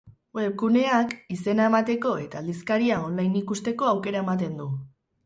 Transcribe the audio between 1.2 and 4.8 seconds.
izena emateko eta aldizkaria online ikusteko aukera ematen du.